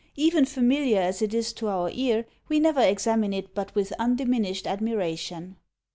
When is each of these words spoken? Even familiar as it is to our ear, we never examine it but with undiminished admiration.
Even 0.15 0.45
familiar 0.45 0.99
as 0.99 1.21
it 1.21 1.31
is 1.31 1.53
to 1.53 1.67
our 1.67 1.91
ear, 1.93 2.25
we 2.49 2.59
never 2.59 2.81
examine 2.81 3.33
it 3.33 3.53
but 3.53 3.75
with 3.75 3.93
undiminished 3.99 4.65
admiration. 4.65 5.57